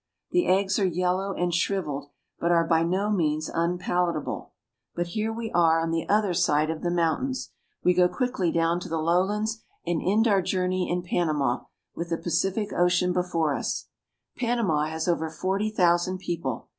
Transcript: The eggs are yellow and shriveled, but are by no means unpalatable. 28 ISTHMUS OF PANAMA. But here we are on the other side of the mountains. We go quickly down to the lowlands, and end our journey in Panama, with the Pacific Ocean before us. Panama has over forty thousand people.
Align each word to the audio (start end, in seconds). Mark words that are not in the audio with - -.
The 0.31 0.47
eggs 0.47 0.79
are 0.79 0.87
yellow 0.87 1.31
and 1.35 1.53
shriveled, 1.53 2.09
but 2.39 2.49
are 2.49 2.65
by 2.65 2.81
no 2.81 3.11
means 3.11 3.47
unpalatable. 3.53 4.51
28 4.95 4.95
ISTHMUS 4.95 4.95
OF 4.95 4.95
PANAMA. 4.95 4.95
But 4.95 5.07
here 5.13 5.31
we 5.31 5.51
are 5.51 5.79
on 5.79 5.91
the 5.91 6.09
other 6.09 6.33
side 6.33 6.71
of 6.71 6.81
the 6.81 6.89
mountains. 6.89 7.51
We 7.83 7.93
go 7.93 8.07
quickly 8.09 8.51
down 8.51 8.79
to 8.79 8.89
the 8.89 8.97
lowlands, 8.97 9.61
and 9.85 10.01
end 10.03 10.27
our 10.27 10.41
journey 10.41 10.89
in 10.89 11.03
Panama, 11.03 11.65
with 11.93 12.09
the 12.09 12.17
Pacific 12.17 12.73
Ocean 12.73 13.13
before 13.13 13.53
us. 13.53 13.89
Panama 14.35 14.85
has 14.85 15.07
over 15.07 15.29
forty 15.29 15.69
thousand 15.69 16.17
people. 16.17 16.67